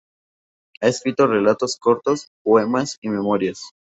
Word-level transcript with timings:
Ha 0.81 0.87
escrito 0.87 1.27
relatos 1.27 1.77
cortos, 1.77 2.31
poemas 2.43 2.97
y 3.03 3.09
memorias. 3.09 3.61